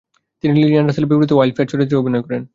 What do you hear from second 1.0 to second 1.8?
বিপরীতে ওয়াইল্ডফায়ার